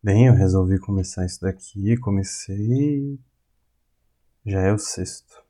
Bem, 0.00 0.28
eu 0.28 0.34
resolvi 0.34 0.78
começar 0.78 1.26
isso 1.26 1.40
daqui, 1.40 1.96
comecei. 1.96 3.18
Já 4.46 4.60
é 4.60 4.72
o 4.72 4.78
sexto. 4.78 5.42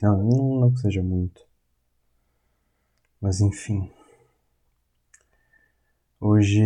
Não, 0.00 0.22
não, 0.60 0.72
que 0.72 0.78
seja 0.78 1.02
muito. 1.02 1.44
Mas 3.20 3.40
enfim. 3.40 3.90
Hoje 6.20 6.62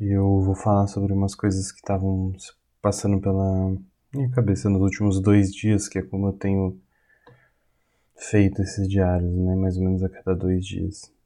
eu 0.00 0.40
vou 0.40 0.54
falar 0.54 0.86
sobre 0.86 1.12
umas 1.12 1.34
coisas 1.34 1.70
que 1.70 1.80
estavam 1.80 2.32
passando 2.80 3.20
pela 3.20 3.76
minha 4.10 4.30
cabeça 4.30 4.70
nos 4.70 4.80
últimos 4.80 5.20
dois 5.20 5.52
dias, 5.52 5.86
que 5.86 5.98
é 5.98 6.02
como 6.02 6.28
eu 6.28 6.32
tenho 6.32 6.80
feito 8.16 8.62
esses 8.62 8.88
diários, 8.88 9.30
né? 9.36 9.54
Mais 9.54 9.76
ou 9.76 9.84
menos 9.84 10.02
a 10.02 10.08
cada 10.08 10.34
dois 10.34 10.66
dias. 10.66 11.17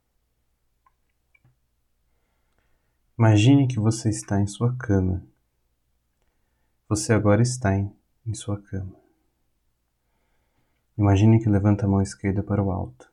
Imagine 3.18 3.68
que 3.68 3.78
você 3.78 4.08
está 4.08 4.40
em 4.40 4.46
sua 4.46 4.74
cama. 4.74 5.22
Você 6.88 7.12
agora 7.12 7.42
está 7.42 7.76
em, 7.76 7.94
em 8.26 8.32
sua 8.32 8.58
cama. 8.58 8.96
Imagine 10.96 11.38
que 11.38 11.48
levanta 11.48 11.84
a 11.84 11.88
mão 11.88 12.00
esquerda 12.00 12.42
para 12.42 12.62
o 12.62 12.72
alto. 12.72 13.12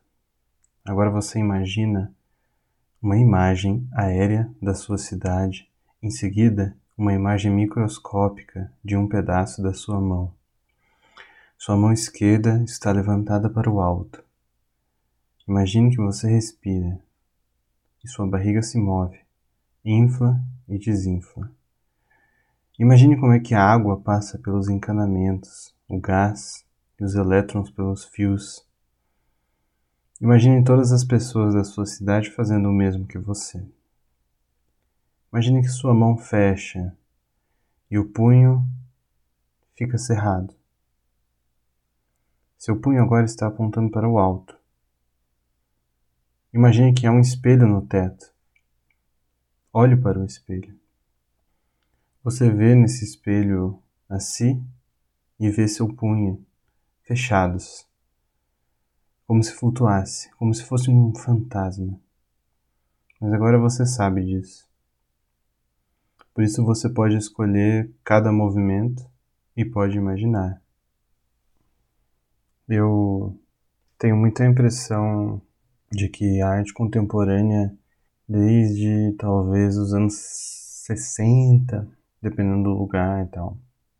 Agora 0.85 1.11
você 1.11 1.37
imagina 1.37 2.15
uma 3.01 3.17
imagem 3.17 3.89
aérea 3.91 4.49
da 4.61 4.73
sua 4.73 4.97
cidade, 4.97 5.69
em 6.01 6.09
seguida, 6.09 6.77
uma 6.97 7.13
imagem 7.13 7.51
microscópica 7.51 8.71
de 8.81 8.95
um 8.95 9.05
pedaço 9.05 9.61
da 9.61 9.73
sua 9.73 9.99
mão. 9.99 10.33
Sua 11.57 11.75
mão 11.75 11.91
esquerda 11.91 12.63
está 12.63 12.89
levantada 12.93 13.49
para 13.49 13.69
o 13.69 13.81
alto. 13.81 14.23
Imagine 15.45 15.91
que 15.91 16.01
você 16.01 16.29
respira 16.29 17.03
e 18.01 18.07
sua 18.07 18.25
barriga 18.25 18.61
se 18.61 18.77
move 18.77 19.28
infla 19.83 20.43
e 20.67 20.77
desinfla. 20.77 21.51
Imagine 22.77 23.17
como 23.17 23.33
é 23.33 23.39
que 23.39 23.53
a 23.53 23.63
água 23.63 23.99
passa 23.99 24.37
pelos 24.37 24.69
encanamentos, 24.69 25.75
o 25.87 25.99
gás 25.99 26.65
e 26.99 27.03
os 27.03 27.15
elétrons 27.15 27.69
pelos 27.69 28.05
fios. 28.05 28.65
Imagine 30.21 30.63
todas 30.63 30.91
as 30.91 31.03
pessoas 31.03 31.53
da 31.53 31.63
sua 31.63 31.85
cidade 31.85 32.29
fazendo 32.29 32.69
o 32.69 32.73
mesmo 32.73 33.05
que 33.05 33.17
você. 33.17 33.65
Imagine 35.31 35.61
que 35.61 35.69
sua 35.69 35.93
mão 35.93 36.17
fecha 36.17 36.95
e 37.89 37.97
o 37.97 38.05
punho 38.05 38.65
fica 39.75 39.97
cerrado. 39.97 40.53
Seu 42.57 42.79
punho 42.79 43.01
agora 43.01 43.25
está 43.25 43.47
apontando 43.47 43.89
para 43.89 44.07
o 44.07 44.17
alto. 44.17 44.57
Imagine 46.53 46.93
que 46.93 47.07
há 47.07 47.11
um 47.11 47.19
espelho 47.19 47.67
no 47.67 47.81
teto 47.81 48.33
Olhe 49.71 49.95
para 49.95 50.19
o 50.19 50.25
espelho. 50.25 50.75
Você 52.23 52.49
vê 52.49 52.73
nesse 52.73 53.05
espelho 53.05 53.79
a 54.09 54.19
si 54.19 54.59
e 55.39 55.47
vê 55.51 55.67
seu 55.67 55.87
punho 55.93 56.43
fechados, 57.03 57.87
como 59.27 59.43
se 59.43 59.53
flutuasse, 59.53 60.31
como 60.37 60.51
se 60.55 60.63
fosse 60.63 60.89
um 60.89 61.13
fantasma. 61.13 62.01
Mas 63.21 63.31
agora 63.31 63.59
você 63.59 63.85
sabe 63.85 64.25
disso. 64.25 64.67
Por 66.33 66.43
isso 66.43 66.65
você 66.65 66.89
pode 66.89 67.15
escolher 67.15 67.91
cada 68.03 68.31
movimento 68.31 69.07
e 69.55 69.63
pode 69.63 69.95
imaginar. 69.95 70.59
Eu 72.67 73.39
tenho 73.99 74.17
muita 74.17 74.43
impressão 74.43 75.39
de 75.91 76.09
que 76.09 76.41
a 76.41 76.49
arte 76.49 76.73
contemporânea 76.73 77.77
desde 78.29 79.15
talvez 79.17 79.75
os 79.75 79.91
anos 79.91 80.13
60, 80.85 81.87
dependendo 82.21 82.63
do 82.63 82.77
lugar 82.77 83.25
e 83.25 83.27
tal. 83.29 83.57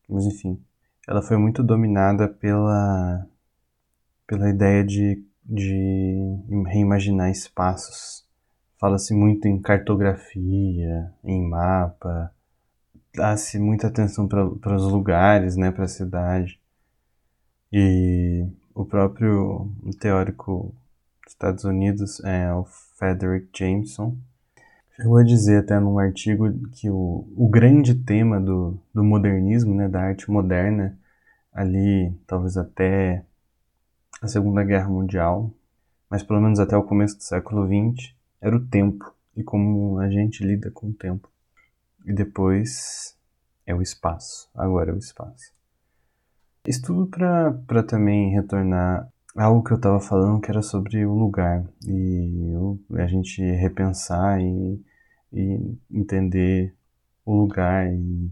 Mas 0.08 0.26
enfim, 0.26 0.62
ela 1.08 1.24
foi 1.24 1.38
muito 1.38 1.64
dominada 1.64 2.28
pela, 2.28 3.26
pela 4.28 4.50
ideia 4.50 4.84
de, 4.84 5.24
de 5.44 6.16
reimaginar 6.68 7.32
espaços. 7.32 8.24
Fala-se 8.80 9.14
muito 9.16 9.48
em 9.48 9.60
cartografia, 9.60 11.12
em 11.24 11.50
mapa, 11.50 12.32
dá-se 13.14 13.58
muita 13.58 13.88
atenção 13.88 14.28
para 14.28 14.76
os 14.76 14.92
lugares, 14.92 15.56
né, 15.56 15.72
para 15.72 15.86
a 15.86 15.88
cidade. 15.88 16.60
E 17.74 18.46
o 18.74 18.86
próprio 18.86 19.70
teórico 20.00 20.74
Estados 21.30 21.64
Unidos, 21.64 22.20
é, 22.24 22.52
o 22.54 22.66
Frederick 22.66 23.50
Jameson, 23.58 24.18
chegou 24.96 25.18
a 25.18 25.24
dizer 25.24 25.60
até 25.60 25.80
num 25.80 26.00
artigo 26.00 26.52
que 26.70 26.90
o, 26.90 27.28
o 27.38 27.48
grande 27.48 27.96
tema 27.96 28.40
do, 28.40 28.78
do 28.94 29.04
modernismo, 29.04 29.74
né, 29.74 29.88
da 29.88 30.02
arte 30.02 30.30
moderna, 30.30 30.98
ali 31.54 32.12
talvez 32.26 32.58
até 32.58 33.24
a 34.22 34.28
Segunda 34.28 34.64
Guerra 34.64 34.90
Mundial, 34.90 35.52
mas 36.10 36.24
pelo 36.24 36.42
menos 36.42 36.60
até 36.60 36.76
o 36.76 36.84
começo 36.84 37.18
do 37.18 37.24
século 37.24 37.68
XX, 37.68 38.14
era 38.42 38.56
o 38.56 38.66
tempo 38.66 39.14
e 39.36 39.44
como 39.44 40.00
a 40.00 40.10
gente 40.10 40.44
lida 40.44 40.72
com 40.72 40.88
o 40.88 40.94
tempo. 40.94 41.30
E 42.06 42.12
depois 42.12 43.16
é 43.66 43.74
o 43.74 43.82
espaço, 43.82 44.50
agora 44.56 44.92
é 44.92 44.94
o 44.94 44.98
espaço. 44.98 45.54
Isso 46.68 46.82
tudo 46.82 47.08
para 47.08 47.84
também 47.84 48.32
retornar 48.32 49.10
algo 49.36 49.64
que 49.64 49.72
eu 49.72 49.78
estava 49.78 50.00
falando 50.00 50.42
que 50.42 50.50
era 50.50 50.62
sobre 50.62 51.06
o 51.06 51.14
lugar 51.14 51.66
e 51.86 52.52
eu, 52.52 52.80
a 52.96 53.08
gente 53.08 53.42
repensar 53.42 54.42
e, 54.42 54.84
e 55.32 55.78
entender 55.92 56.76
o 57.26 57.34
lugar 57.36 57.92
e 57.94 58.32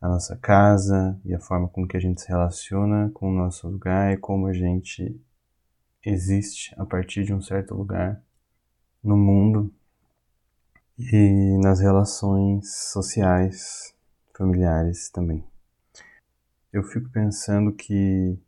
a 0.00 0.08
nossa 0.08 0.36
casa 0.36 1.20
e 1.24 1.34
a 1.34 1.38
forma 1.38 1.68
com 1.68 1.86
que 1.86 1.96
a 1.96 2.00
gente 2.00 2.20
se 2.20 2.28
relaciona 2.28 3.10
com 3.14 3.30
o 3.30 3.34
nosso 3.34 3.68
lugar 3.68 4.12
e 4.12 4.16
como 4.16 4.46
a 4.46 4.52
gente 4.52 5.20
existe 6.04 6.74
a 6.78 6.84
partir 6.84 7.24
de 7.24 7.32
um 7.32 7.40
certo 7.40 7.74
lugar 7.74 8.20
no 9.02 9.16
mundo 9.16 9.72
e 10.98 11.58
nas 11.62 11.80
relações 11.80 12.90
sociais, 12.90 13.94
familiares 14.36 15.10
também. 15.10 15.44
Eu 16.72 16.82
fico 16.82 17.08
pensando 17.10 17.72
que 17.72 18.38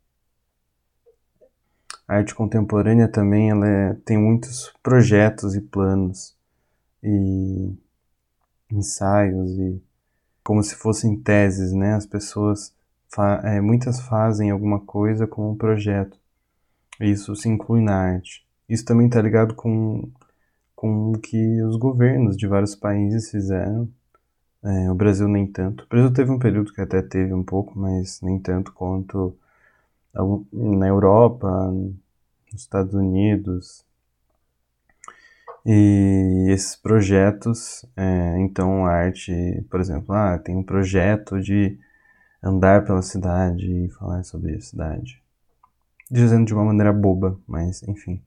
a 2.07 2.17
arte 2.17 2.35
contemporânea 2.35 3.09
também 3.09 3.51
ela 3.51 3.67
é, 3.67 3.95
tem 4.05 4.19
muitos 4.19 4.73
projetos 4.83 5.55
e 5.55 5.61
planos 5.61 6.37
e 7.03 7.73
ensaios 8.71 9.51
e 9.59 9.83
como 10.43 10.63
se 10.63 10.75
fossem 10.75 11.19
teses, 11.19 11.73
né? 11.73 11.95
As 11.95 12.07
pessoas 12.07 12.75
fa 13.09 13.41
é, 13.45 13.61
muitas 13.61 14.01
fazem 14.01 14.51
alguma 14.51 14.81
coisa 14.81 15.27
como 15.27 15.53
um 15.53 15.57
projeto. 15.57 16.19
Isso 17.01 17.35
se 17.37 17.49
inclui 17.49 17.81
na 17.83 17.97
arte. 17.97 18.47
Isso 18.69 18.85
também 18.85 19.07
está 19.07 19.21
ligado 19.23 19.55
com 19.55 20.11
com 20.77 21.13
o 21.13 21.19
que 21.19 21.63
os 21.63 21.77
governos 21.77 22.37
de 22.37 22.47
vários 22.47 22.75
países 22.75 23.31
fizeram. 23.31 23.89
É, 24.63 24.91
o 24.91 24.95
Brasil 24.95 25.29
nem 25.29 25.47
tanto. 25.47 25.85
O 25.85 25.89
Brasil 25.89 26.13
teve 26.13 26.31
um 26.31 26.39
período 26.39 26.73
que 26.73 26.81
até 26.81 27.03
teve 27.03 27.33
um 27.35 27.43
pouco, 27.43 27.79
mas 27.79 28.21
nem 28.23 28.39
tanto 28.39 28.73
quanto 28.73 29.37
na 30.53 30.87
Europa, 30.87 31.71
nos 31.71 32.63
Estados 32.63 32.95
Unidos. 32.95 33.85
E 35.67 36.47
esses 36.51 36.77
projetos, 36.77 37.87
é, 37.97 38.39
então 38.39 38.85
arte, 38.85 39.65
por 39.71 39.81
exemplo, 39.81 40.15
ah, 40.15 40.39
tem 40.39 40.57
um 40.57 40.63
projeto 40.63 41.41
de 41.41 41.79
andar 42.43 42.85
pela 42.85 43.01
cidade 43.01 43.67
e 43.67 43.89
falar 43.89 44.23
sobre 44.25 44.55
a 44.55 44.61
cidade. 44.61 45.23
Dizendo 46.11 46.45
de 46.45 46.53
uma 46.53 46.65
maneira 46.65 46.93
boba, 46.93 47.39
mas 47.47 47.83
enfim. 47.85 48.23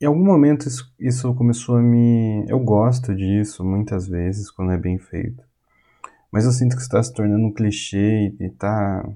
Em 0.00 0.04
algum 0.06 0.24
momento 0.24 0.68
isso, 0.68 0.94
isso 1.00 1.34
começou 1.34 1.76
a 1.76 1.82
me. 1.82 2.44
Eu 2.46 2.60
gosto 2.60 3.14
disso 3.14 3.64
muitas 3.64 4.06
vezes 4.06 4.50
quando 4.50 4.72
é 4.72 4.76
bem 4.76 4.98
feito. 4.98 5.42
Mas 6.30 6.44
eu 6.44 6.52
sinto 6.52 6.76
que 6.76 6.82
está 6.82 7.02
se 7.02 7.12
tornando 7.12 7.46
um 7.46 7.52
clichê 7.52 8.34
e 8.38 8.44
está 8.44 9.08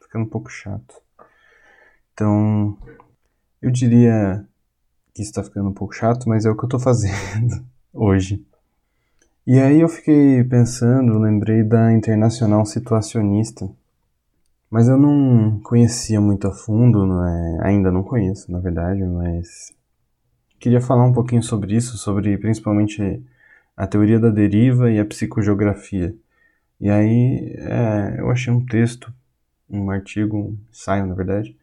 ficando 0.00 0.24
um 0.24 0.28
pouco 0.28 0.48
chato. 0.48 1.03
Então, 2.14 2.78
eu 3.60 3.72
diria 3.72 4.46
que 5.12 5.22
isso 5.22 5.32
tá 5.32 5.42
ficando 5.42 5.68
um 5.68 5.74
pouco 5.74 5.94
chato, 5.94 6.28
mas 6.28 6.44
é 6.44 6.50
o 6.50 6.56
que 6.56 6.64
eu 6.64 6.68
tô 6.68 6.78
fazendo 6.80 7.64
hoje. 7.92 8.44
E 9.46 9.58
aí 9.58 9.80
eu 9.80 9.88
fiquei 9.88 10.42
pensando, 10.44 11.18
lembrei 11.18 11.62
da 11.62 11.92
Internacional 11.92 12.64
Situacionista, 12.64 13.68
mas 14.70 14.88
eu 14.88 14.96
não 14.96 15.60
conhecia 15.60 16.20
muito 16.20 16.46
a 16.46 16.52
fundo, 16.52 17.04
não 17.04 17.26
é? 17.26 17.58
ainda 17.66 17.90
não 17.90 18.02
conheço, 18.02 18.50
na 18.50 18.58
verdade, 18.58 19.04
mas 19.04 19.72
queria 20.58 20.80
falar 20.80 21.04
um 21.04 21.12
pouquinho 21.12 21.42
sobre 21.42 21.76
isso, 21.76 21.98
sobre 21.98 22.38
principalmente 22.38 23.22
a 23.76 23.86
teoria 23.86 24.20
da 24.20 24.30
deriva 24.30 24.90
e 24.90 24.98
a 24.98 25.04
psicogeografia. 25.04 26.14
E 26.80 26.88
aí 26.88 27.54
é, 27.58 28.20
eu 28.20 28.30
achei 28.30 28.52
um 28.52 28.64
texto, 28.64 29.12
um 29.68 29.90
artigo, 29.90 30.36
um 30.36 30.58
ensaio, 30.70 31.06
na 31.06 31.14
verdade, 31.14 31.56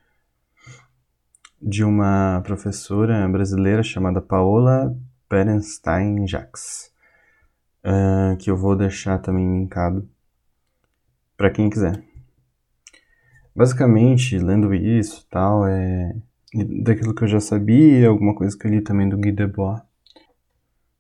de 1.62 1.84
uma 1.84 2.42
professora 2.44 3.28
brasileira 3.28 3.84
chamada 3.84 4.20
Paola 4.20 4.98
Berenstein 5.30 6.28
Jacques, 6.28 6.92
uh, 7.86 8.36
que 8.38 8.50
eu 8.50 8.58
vou 8.58 8.76
deixar 8.76 9.20
também 9.20 9.60
linkado 9.60 10.10
para 11.38 11.52
quem 11.52 11.70
quiser. 11.70 12.02
Basicamente, 13.56 14.38
lendo 14.40 14.74
isso 14.74 15.26
tal, 15.30 15.68
é 15.68 16.16
daquilo 16.84 17.14
que 17.14 17.24
eu 17.24 17.28
já 17.28 17.40
sabia, 17.40 18.10
alguma 18.10 18.36
coisa 18.36 18.58
que 18.58 18.66
eu 18.66 18.72
li 18.72 18.82
também 18.82 19.08
do 19.08 19.18
Guy 19.18 19.32
Debord. 19.32 19.82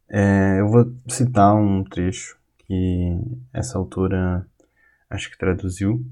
É, 0.10 0.60
eu 0.60 0.68
vou 0.68 0.94
citar 1.08 1.56
um 1.56 1.84
trecho 1.84 2.38
que 2.60 3.18
essa 3.54 3.78
autora 3.78 4.46
acho 5.10 5.30
que 5.30 5.38
traduziu 5.38 6.06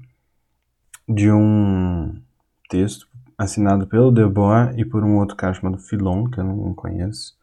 de 1.08 1.30
um 1.30 2.20
texto 2.68 3.09
assinado 3.42 3.86
pelo 3.86 4.12
Debord 4.12 4.78
e 4.78 4.84
por 4.84 5.02
um 5.02 5.16
outro 5.16 5.34
cara 5.34 5.54
chamado 5.54 5.78
Filon, 5.78 6.28
que 6.28 6.38
eu 6.38 6.44
não 6.44 6.74
conheço, 6.74 7.38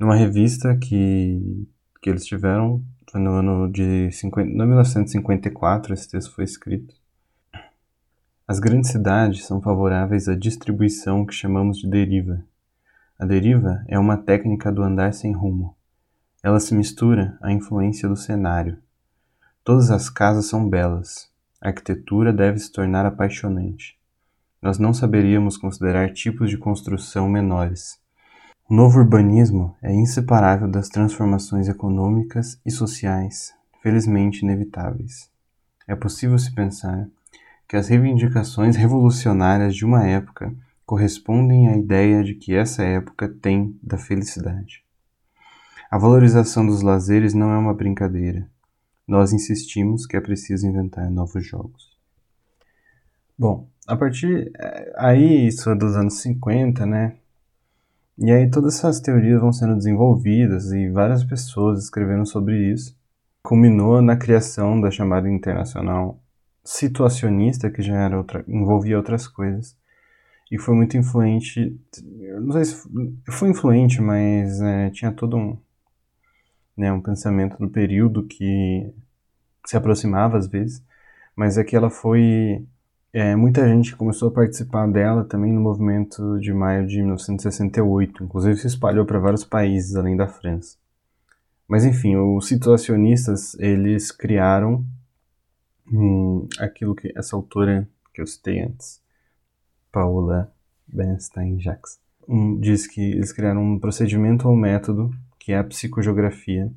numa 0.00 0.14
revista 0.14 0.74
que, 0.76 1.68
que 2.00 2.08
eles 2.08 2.24
tiveram, 2.24 2.82
no 3.14 3.32
ano 3.32 3.70
de 3.70 4.10
50, 4.12 4.50
no 4.50 4.66
1954 4.66 5.92
esse 5.92 6.08
texto 6.08 6.34
foi 6.34 6.44
escrito. 6.44 6.94
As 8.48 8.58
grandes 8.58 8.90
cidades 8.90 9.44
são 9.44 9.60
favoráveis 9.60 10.26
à 10.26 10.34
distribuição 10.34 11.26
que 11.26 11.34
chamamos 11.34 11.78
de 11.78 11.90
deriva. 11.90 12.42
A 13.18 13.26
deriva 13.26 13.84
é 13.88 13.98
uma 13.98 14.16
técnica 14.16 14.72
do 14.72 14.82
andar 14.82 15.12
sem 15.12 15.32
rumo. 15.34 15.76
Ela 16.42 16.60
se 16.60 16.74
mistura 16.74 17.36
à 17.42 17.52
influência 17.52 18.08
do 18.08 18.16
cenário. 18.16 18.78
Todas 19.62 19.90
as 19.90 20.08
casas 20.08 20.46
são 20.46 20.66
belas. 20.66 21.28
A 21.60 21.68
arquitetura 21.68 22.32
deve 22.32 22.58
se 22.58 22.72
tornar 22.72 23.04
apaixonante. 23.04 23.96
Nós 24.66 24.80
não 24.80 24.92
saberíamos 24.92 25.56
considerar 25.56 26.12
tipos 26.12 26.50
de 26.50 26.58
construção 26.58 27.28
menores. 27.28 28.00
O 28.68 28.74
novo 28.74 28.98
urbanismo 28.98 29.76
é 29.80 29.94
inseparável 29.94 30.66
das 30.66 30.88
transformações 30.88 31.68
econômicas 31.68 32.60
e 32.66 32.70
sociais, 32.72 33.54
felizmente 33.80 34.44
inevitáveis. 34.44 35.30
É 35.86 35.94
possível 35.94 36.36
se 36.36 36.52
pensar 36.52 37.06
que 37.68 37.76
as 37.76 37.86
reivindicações 37.86 38.74
revolucionárias 38.74 39.72
de 39.72 39.84
uma 39.84 40.04
época 40.04 40.52
correspondem 40.84 41.68
à 41.68 41.76
ideia 41.76 42.24
de 42.24 42.34
que 42.34 42.52
essa 42.52 42.82
época 42.82 43.28
tem 43.28 43.78
da 43.80 43.96
felicidade. 43.96 44.82
A 45.88 45.96
valorização 45.96 46.66
dos 46.66 46.82
lazeres 46.82 47.34
não 47.34 47.52
é 47.52 47.56
uma 47.56 47.72
brincadeira. 47.72 48.50
Nós 49.06 49.32
insistimos 49.32 50.06
que 50.06 50.16
é 50.16 50.20
preciso 50.20 50.66
inventar 50.66 51.08
novos 51.08 51.46
jogos. 51.46 51.95
Bom, 53.38 53.68
a 53.86 53.96
partir 53.96 54.50
eh, 54.58 54.92
aí 54.96 55.46
isso 55.48 55.70
é 55.70 55.74
dos 55.74 55.96
anos 55.96 56.20
50, 56.20 56.86
né? 56.86 57.16
E 58.18 58.30
aí 58.32 58.50
todas 58.50 58.76
essas 58.76 59.00
teorias 59.00 59.40
vão 59.40 59.52
sendo 59.52 59.76
desenvolvidas 59.76 60.72
e 60.72 60.88
várias 60.88 61.22
pessoas 61.24 61.84
escreveram 61.84 62.24
sobre 62.24 62.72
isso. 62.72 62.96
Culminou 63.42 64.00
na 64.02 64.16
criação 64.16 64.80
da 64.80 64.90
chamada 64.90 65.30
internacional 65.30 66.18
situacionista, 66.64 67.70
que 67.70 67.82
já 67.82 67.96
era 67.96 68.16
outra, 68.16 68.44
envolvia 68.48 68.96
outras 68.96 69.28
coisas. 69.28 69.76
E 70.50 70.58
foi 70.58 70.74
muito 70.74 70.96
influente, 70.96 71.78
não 72.40 72.52
sei 72.52 72.64
se 72.66 72.88
foi 73.30 73.50
influente, 73.50 74.00
mas 74.00 74.60
é, 74.60 74.90
tinha 74.90 75.12
todo 75.12 75.36
um, 75.36 75.58
né, 76.76 76.92
um 76.92 77.00
pensamento 77.00 77.58
do 77.58 77.68
período 77.68 78.24
que 78.26 78.92
se 79.66 79.76
aproximava 79.76 80.38
às 80.38 80.46
vezes, 80.46 80.84
mas 81.36 81.58
é 81.58 81.64
que 81.64 81.76
ela 81.76 81.90
foi 81.90 82.64
é, 83.16 83.34
muita 83.34 83.66
gente 83.66 83.96
começou 83.96 84.28
a 84.28 84.30
participar 84.30 84.86
dela 84.88 85.24
também 85.24 85.50
no 85.50 85.58
movimento 85.58 86.38
de 86.38 86.52
maio 86.52 86.86
de 86.86 86.98
1968, 86.98 88.22
inclusive 88.22 88.58
se 88.58 88.66
espalhou 88.66 89.06
para 89.06 89.18
vários 89.18 89.42
países 89.42 89.96
além 89.96 90.14
da 90.14 90.28
França. 90.28 90.76
Mas 91.66 91.86
enfim, 91.86 92.14
os 92.14 92.46
situacionistas 92.46 93.58
eles 93.58 94.12
criaram 94.12 94.84
hum, 95.90 96.46
aquilo 96.58 96.94
que 96.94 97.10
essa 97.16 97.34
autora 97.34 97.88
que 98.12 98.20
eu 98.20 98.26
citei 98.26 98.60
antes, 98.60 99.00
Paula 99.90 100.52
Bernstein 100.86 101.58
Jacques, 101.58 101.98
um, 102.28 102.60
diz 102.60 102.86
que 102.86 103.00
eles 103.00 103.32
criaram 103.32 103.62
um 103.62 103.80
procedimento 103.80 104.46
ou 104.46 104.54
método 104.54 105.10
que 105.38 105.52
é 105.52 105.58
a 105.58 105.64
psicogeografia, 105.64 106.70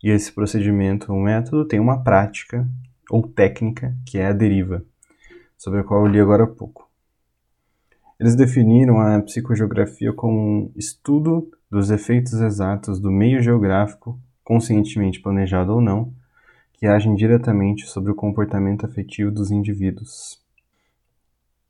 e 0.00 0.10
esse 0.10 0.30
procedimento 0.30 1.12
ou 1.12 1.20
método 1.20 1.66
tem 1.66 1.80
uma 1.80 2.04
prática 2.04 2.68
ou 3.10 3.26
técnica 3.26 3.96
que 4.06 4.16
é 4.16 4.26
a 4.26 4.32
deriva, 4.32 4.86
sobre 5.62 5.78
a 5.78 5.84
qual 5.84 6.04
eu 6.04 6.10
li 6.10 6.18
agora 6.18 6.42
há 6.42 6.46
pouco. 6.48 6.90
Eles 8.18 8.34
definiram 8.34 8.98
a 8.98 9.22
psicogeografia 9.22 10.12
como 10.12 10.36
um 10.36 10.72
estudo 10.74 11.52
dos 11.70 11.88
efeitos 11.88 12.32
exatos 12.32 12.98
do 12.98 13.12
meio 13.12 13.40
geográfico, 13.40 14.18
conscientemente 14.42 15.20
planejado 15.20 15.72
ou 15.74 15.80
não, 15.80 16.12
que 16.72 16.84
agem 16.84 17.14
diretamente 17.14 17.86
sobre 17.86 18.10
o 18.10 18.14
comportamento 18.16 18.84
afetivo 18.84 19.30
dos 19.30 19.52
indivíduos. 19.52 20.42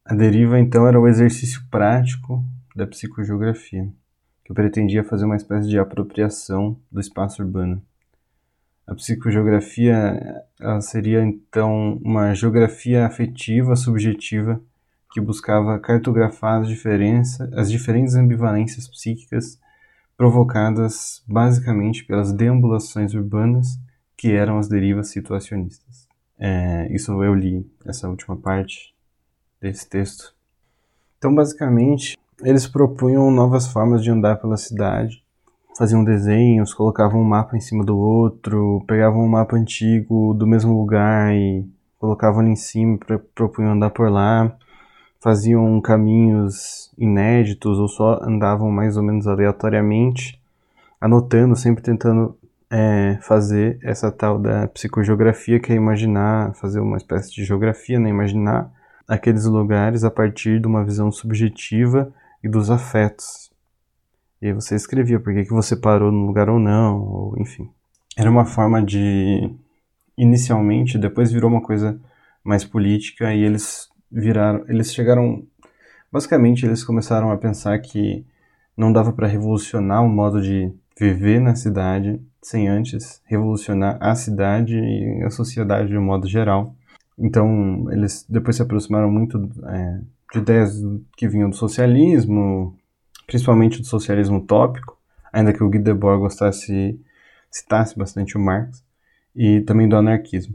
A 0.07 0.15
deriva, 0.15 0.59
então, 0.59 0.89
era 0.89 0.99
o 0.99 1.07
exercício 1.07 1.63
prático 1.71 2.43
da 2.75 2.87
psicogeografia, 2.87 3.87
que 4.43 4.55
pretendia 4.55 5.05
fazer 5.05 5.27
uma 5.27 5.37
espécie 5.37 5.69
de 5.69 5.79
apropriação 5.79 6.81
do 6.91 6.99
espaço 6.99 7.43
urbano. 7.43 7.83
A 8.87 8.95
psicogeografia 8.95 10.45
seria, 10.81 11.23
então, 11.23 11.99
uma 12.03 12.35
geografia 12.35 13.07
afetiva 13.07 13.77
subjetiva 13.77 14.61
que 15.13 15.21
buscava 15.21 15.79
cartografar 15.79 16.61
as, 16.63 16.69
diferenças, 16.69 17.53
as 17.53 17.71
diferentes 17.71 18.15
ambivalências 18.15 18.89
psíquicas 18.89 19.61
provocadas 20.17 21.23
basicamente 21.27 22.05
pelas 22.05 22.33
deambulações 22.33 23.15
urbanas 23.15 23.79
que 24.17 24.33
eram 24.33 24.59
as 24.59 24.69
derivas 24.69 25.09
situacionistas. 25.09 26.09
É, 26.39 26.93
isso 26.93 27.23
eu 27.23 27.35
li, 27.35 27.65
essa 27.85 28.09
última 28.09 28.37
parte 28.37 28.95
desse 29.61 29.89
texto. 29.89 30.35
Então, 31.19 31.35
basicamente, 31.35 32.17
eles 32.43 32.67
propunham 32.67 33.31
novas 33.31 33.69
formas 33.69 34.03
de 34.03 34.11
andar 34.11 34.37
pela 34.37 34.57
cidade, 34.57 35.22
faziam 35.77 36.05
desenhos, 36.05 36.75
colocavam 36.75 37.21
um 37.21 37.25
mapa 37.25 37.57
em 37.57 37.61
cima 37.61 37.85
do 37.85 37.97
outro, 37.99 38.85
pegavam 38.87 39.25
um 39.25 39.29
mapa 39.29 39.57
antigo 39.57 40.35
do 40.35 40.47
mesmo 40.47 40.79
lugar 40.79 41.35
e 41.35 41.67
colocavam 41.99 42.47
em 42.47 42.57
cima 42.57 42.95
e 42.97 43.19
propunham 43.35 43.73
andar 43.73 43.91
por 43.91 44.11
lá, 44.11 44.57
faziam 45.21 45.81
caminhos 45.81 46.93
inéditos 46.99 47.79
ou 47.79 47.89
só 47.89 48.21
andavam 48.23 48.71
mais 48.71 48.97
ou 48.97 49.03
menos 49.03 49.27
aleatoriamente, 49.27 50.41
anotando, 51.01 51.57
sempre 51.57 51.83
tentando 51.83 52.37
é 52.73 53.19
fazer 53.21 53.79
essa 53.83 54.11
tal 54.11 54.39
da 54.39 54.67
psicogeografia, 54.67 55.61
que 55.61 55.71
é 55.71 55.77
imaginar, 55.77 56.55
fazer 56.55 56.81
uma 56.81 56.97
espécie 56.97 57.31
de 57.31 57.45
geografia, 57.45 58.01
né? 58.01 58.09
imaginar 58.09 58.73
aqueles 59.07 59.45
lugares 59.45 60.05
a 60.05 60.11
partir 60.11 60.59
de 60.59 60.67
uma 60.67 60.83
visão 60.83 61.13
subjetiva 61.13 62.11
e 62.43 62.49
dos 62.49 62.71
afetos. 62.71 63.52
E 64.43 64.49
aí 64.49 64.53
você 64.53 64.75
escrevia 64.75 65.21
por 65.21 65.33
que, 65.33 65.45
você 65.45 65.77
parou 65.77 66.11
no 66.11 66.27
lugar 66.27 66.51
ou 66.51 66.59
não, 66.59 67.01
ou 67.01 67.35
enfim. 67.39 67.71
Era 68.17 68.29
uma 68.29 68.45
forma 68.45 68.83
de. 68.83 69.49
Inicialmente, 70.19 70.99
depois 70.99 71.31
virou 71.31 71.49
uma 71.49 71.63
coisa 71.63 71.99
mais 72.43 72.65
política 72.65 73.33
e 73.33 73.41
eles 73.41 73.89
viraram. 74.11 74.65
Eles 74.69 74.93
chegaram. 74.93 75.47
Basicamente, 76.11 76.67
eles 76.67 76.83
começaram 76.83 77.31
a 77.31 77.37
pensar 77.39 77.79
que 77.79 78.27
não 78.77 78.93
dava 78.93 79.13
para 79.13 79.29
revolucionar 79.29 80.05
o 80.05 80.09
modo 80.09 80.43
de 80.43 80.73
viver 80.99 81.41
na 81.41 81.55
cidade 81.55 82.21
sem 82.43 82.69
antes 82.69 83.23
revolucionar 83.25 83.97
a 84.01 84.15
cidade 84.17 84.77
e 84.77 85.23
a 85.23 85.31
sociedade 85.31 85.89
de 85.89 85.97
um 85.97 86.03
modo 86.03 86.27
geral. 86.27 86.75
Então, 87.17 87.87
eles 87.93 88.27
depois 88.29 88.57
se 88.57 88.63
aproximaram 88.63 89.11
muito 89.11 89.49
é, 89.69 90.01
de 90.33 90.39
ideias 90.41 90.83
que 91.17 91.29
vinham 91.29 91.49
do 91.49 91.57
socialismo, 91.57 92.77
principalmente 93.33 93.81
do 93.81 93.87
socialismo 93.87 94.37
utópico, 94.37 94.99
ainda 95.33 95.55
que 95.55 95.65
o 95.65 95.71
Guy 95.71 95.79
Debord 95.79 96.21
gostasse, 96.21 97.01
citasse 97.51 97.99
bastante 97.99 98.37
o 98.37 98.41
Marx, 98.41 98.85
e 99.35 99.63
também 99.63 99.89
do 99.89 99.97
anarquismo. 99.97 100.55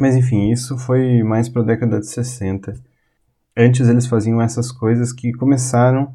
Mas 0.00 0.16
enfim, 0.16 0.50
isso 0.50 0.78
foi 0.78 1.22
mais 1.22 1.50
para 1.50 1.60
a 1.60 1.64
década 1.66 2.00
de 2.00 2.06
60. 2.06 2.72
Antes 3.54 3.88
eles 3.90 4.06
faziam 4.06 4.40
essas 4.40 4.72
coisas 4.72 5.12
que 5.12 5.32
começaram 5.32 6.14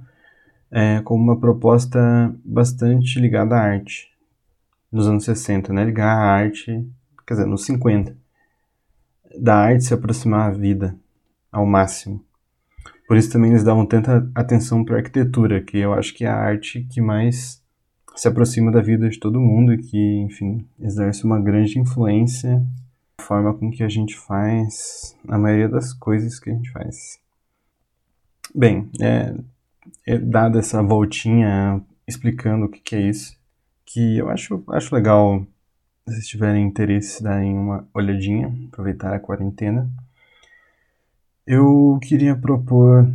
é, 0.72 1.00
como 1.02 1.24
uma 1.24 1.40
proposta 1.40 2.34
bastante 2.44 3.20
ligada 3.20 3.56
à 3.56 3.62
arte 3.62 4.12
nos 4.92 5.08
anos 5.08 5.26
60, 5.26 5.72
né? 5.72 5.84
Ligar 5.84 6.08
a 6.08 6.26
arte, 6.26 6.84
quer 7.28 7.36
dizer, 7.36 7.46
nos 7.46 7.66
50. 7.66 8.18
Da 9.40 9.56
arte 9.58 9.84
se 9.84 9.94
aproximar 9.94 10.50
à 10.50 10.52
vida 10.52 10.98
ao 11.52 11.68
máximo. 11.68 12.25
Por 13.08 13.18
isso 13.18 13.32
também 13.32 13.52
eles 13.52 13.64
davam 13.64 13.86
tanta 13.86 14.30
atenção 14.34 14.84
para 14.84 14.96
a 14.96 14.98
arquitetura, 15.00 15.62
que 15.62 15.78
eu 15.78 15.94
acho 15.94 16.14
que 16.14 16.26
é 16.26 16.28
a 16.28 16.36
arte 16.36 16.84
que 16.90 17.00
mais 17.00 17.64
se 18.16 18.28
aproxima 18.28 18.72
da 18.72 18.82
vida 18.82 19.10
de 19.10 19.20
todo 19.20 19.40
mundo 19.40 19.74
e 19.74 19.78
que, 19.78 20.18
enfim, 20.22 20.68
exerce 20.80 21.24
uma 21.24 21.40
grande 21.40 21.78
influência 21.78 22.58
na 23.20 23.26
forma 23.26 23.54
com 23.54 23.70
que 23.70 23.84
a 23.84 23.90
gente 23.90 24.16
faz 24.16 25.16
a 25.28 25.38
maioria 25.38 25.70
das 25.70 25.94
coisas 25.94 26.40
que 26.40 26.50
a 26.50 26.54
gente 26.54 26.72
faz. 26.72 27.20
Bem, 28.54 28.90
é, 29.02 29.36
é, 30.08 30.18
dada 30.18 30.60
essa 30.60 30.82
voltinha 30.82 31.82
explicando 32.08 32.66
o 32.66 32.70
que, 32.70 32.80
que 32.80 32.96
é 32.96 33.02
isso, 33.02 33.38
que 33.86 34.18
eu 34.18 34.30
acho, 34.30 34.64
acho 34.70 34.96
legal 34.96 35.46
se 36.08 36.14
vocês 36.14 36.28
tiverem 36.28 36.66
interesse 36.66 37.22
darem 37.22 37.58
uma 37.58 37.88
olhadinha, 37.94 38.56
aproveitar 38.68 39.14
a 39.14 39.20
quarentena. 39.20 39.90
Eu 41.48 42.00
queria 42.02 42.36
propor 42.36 43.08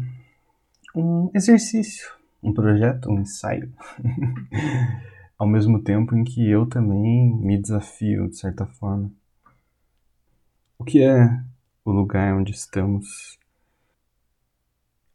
um 0.94 1.32
exercício, 1.34 2.08
um 2.40 2.54
projeto, 2.54 3.10
um 3.10 3.18
ensaio, 3.18 3.72
ao 5.36 5.48
mesmo 5.48 5.82
tempo 5.82 6.14
em 6.14 6.22
que 6.22 6.48
eu 6.48 6.64
também 6.64 7.34
me 7.38 7.60
desafio 7.60 8.28
de 8.28 8.36
certa 8.36 8.64
forma. 8.64 9.10
O 10.78 10.84
que 10.84 11.02
é 11.02 11.42
o 11.84 11.90
lugar 11.90 12.32
onde 12.36 12.52
estamos? 12.52 13.36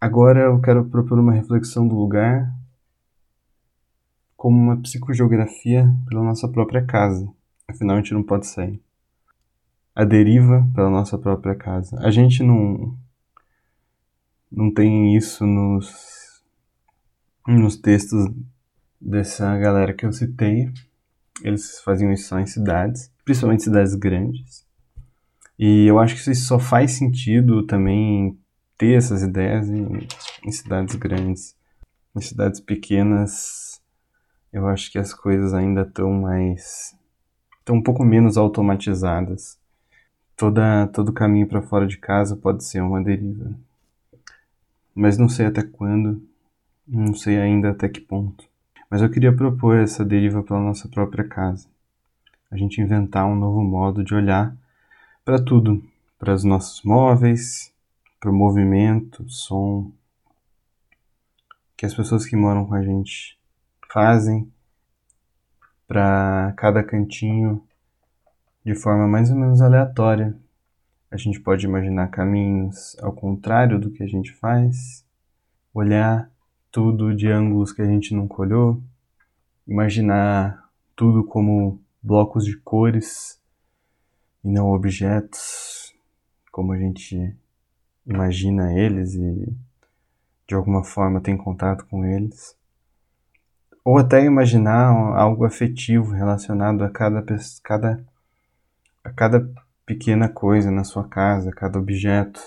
Agora 0.01 0.41
eu 0.41 0.59
quero 0.59 0.83
propor 0.83 1.17
uma 1.17 1.31
reflexão 1.31 1.87
do 1.87 1.95
lugar 1.95 2.53
como 4.35 4.57
uma 4.57 4.81
psicogeografia 4.81 5.89
pela 6.09 6.21
nossa 6.21 6.49
própria 6.49 6.85
casa. 6.85 7.31
Afinal, 7.65 7.95
a 7.95 7.99
gente 7.99 8.13
não 8.13 8.23
pode 8.23 8.45
sair. 8.45 8.83
A 9.95 10.03
deriva 10.03 10.67
pela 10.75 10.89
nossa 10.89 11.17
própria 11.17 11.55
casa. 11.55 11.97
A 12.01 12.11
gente 12.11 12.43
não 12.43 13.04
não 14.55 14.73
tem 14.73 15.17
isso 15.17 15.45
nos 15.45 16.15
nos 17.45 17.75
textos 17.75 18.25
dessa 18.99 19.55
galera 19.57 19.93
que 19.93 20.05
eu 20.05 20.13
citei. 20.13 20.71
Eles 21.43 21.81
faziam 21.81 22.11
isso 22.11 22.29
só 22.29 22.39
em 22.39 22.47
cidades, 22.47 23.11
principalmente 23.25 23.63
cidades 23.63 23.93
grandes. 23.93 24.65
E 25.59 25.85
eu 25.85 25.99
acho 25.99 26.15
que 26.15 26.31
isso 26.31 26.47
só 26.47 26.57
faz 26.57 26.93
sentido 26.93 27.65
também 27.65 28.39
ter 28.77 28.97
essas 28.97 29.21
ideias 29.21 29.69
em, 29.69 30.07
em 30.45 30.51
cidades 30.51 30.95
grandes. 30.95 31.55
Em 32.15 32.21
cidades 32.21 32.61
pequenas, 32.61 33.81
eu 34.51 34.67
acho 34.67 34.89
que 34.89 34.97
as 34.97 35.13
coisas 35.13 35.53
ainda 35.53 35.81
estão 35.81 36.11
mais. 36.13 36.95
estão 37.59 37.75
um 37.75 37.83
pouco 37.83 38.05
menos 38.05 38.37
automatizadas. 38.37 39.59
Toda, 40.37 40.87
todo 40.87 41.13
caminho 41.13 41.47
para 41.47 41.61
fora 41.61 41.85
de 41.85 41.97
casa 41.97 42.37
pode 42.37 42.63
ser 42.63 42.81
uma 42.81 43.03
deriva. 43.03 43.53
Mas 44.95 45.17
não 45.17 45.27
sei 45.27 45.45
até 45.45 45.61
quando, 45.61 46.25
não 46.87 47.13
sei 47.13 47.37
ainda 47.37 47.71
até 47.71 47.89
que 47.89 47.99
ponto. 47.99 48.45
Mas 48.89 49.01
eu 49.01 49.11
queria 49.11 49.35
propor 49.35 49.77
essa 49.77 50.05
deriva 50.05 50.41
pela 50.41 50.61
nossa 50.61 50.87
própria 50.87 51.27
casa. 51.27 51.67
A 52.49 52.55
gente 52.55 52.79
inventar 52.79 53.25
um 53.25 53.35
novo 53.35 53.61
modo 53.61 54.03
de 54.03 54.15
olhar 54.15 54.55
para 55.25 55.43
tudo, 55.43 55.83
para 56.17 56.33
os 56.33 56.45
nossos 56.45 56.81
móveis, 56.83 57.73
para 58.19 58.31
o 58.31 58.33
movimento, 58.33 59.25
som 59.27 59.91
que 61.75 61.85
as 61.85 61.93
pessoas 61.93 62.25
que 62.25 62.37
moram 62.37 62.65
com 62.65 62.73
a 62.73 62.81
gente 62.81 63.37
fazem, 63.91 64.49
para 65.87 66.53
cada 66.55 66.83
cantinho 66.83 67.61
de 68.65 68.73
forma 68.73 69.07
mais 69.07 69.29
ou 69.29 69.35
menos 69.35 69.61
aleatória. 69.61 70.35
A 71.15 71.17
gente 71.17 71.39
pode 71.39 71.65
imaginar 71.65 72.09
caminhos 72.09 72.97
ao 73.01 73.13
contrário 73.13 73.79
do 73.79 73.89
que 73.89 74.03
a 74.03 74.05
gente 74.05 74.33
faz, 74.33 75.05
olhar 75.73 76.29
tudo 76.69 77.15
de 77.15 77.31
ângulos 77.31 77.71
que 77.71 77.81
a 77.81 77.85
gente 77.85 78.13
nunca 78.13 78.41
olhou, 78.41 78.83
imaginar 79.65 80.69
tudo 80.93 81.23
como 81.23 81.81
blocos 82.03 82.43
de 82.43 82.57
cores 82.57 83.39
e 84.43 84.49
não 84.49 84.73
objetos, 84.73 85.95
como 86.51 86.73
a 86.73 86.77
gente 86.77 87.33
imagina 88.05 88.77
eles 88.77 89.13
e 89.13 89.55
de 90.45 90.53
alguma 90.53 90.83
forma 90.83 91.21
tem 91.21 91.37
contato 91.37 91.85
com 91.85 92.03
eles. 92.03 92.57
Ou 93.85 93.97
até 93.97 94.21
imaginar 94.25 94.89
algo 95.17 95.45
afetivo 95.45 96.11
relacionado 96.11 96.83
a 96.83 96.89
cada, 96.89 97.23
cada, 97.63 98.05
a 99.01 99.09
cada 99.11 99.64
pequena 99.85 100.27
coisa 100.27 100.71
na 100.71 100.83
sua 100.83 101.07
casa, 101.07 101.49
a 101.49 101.53
cada 101.53 101.77
objeto, 101.77 102.41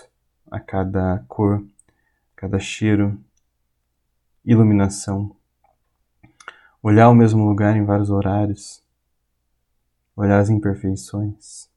a 0.50 0.58
cada 0.58 1.24
cor, 1.28 1.64
cada 2.34 2.58
cheiro, 2.58 3.18
iluminação. 4.44 5.34
Olhar 6.82 7.08
o 7.08 7.14
mesmo 7.14 7.46
lugar 7.46 7.76
em 7.76 7.84
vários 7.84 8.10
horários, 8.10 8.82
olhar 10.16 10.40
as 10.40 10.50
imperfeições. 10.50 11.68